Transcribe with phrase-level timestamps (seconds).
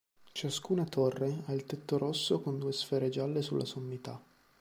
[0.33, 4.19] Ciascuna torre ha il tetto rosso con due sfere gialle sulla sommità.